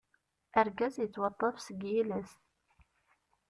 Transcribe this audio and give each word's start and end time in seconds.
Argaz 0.59 0.95
yettwaṭṭaf 0.99 1.55
seg 1.61 1.79
yiles. 1.91 2.31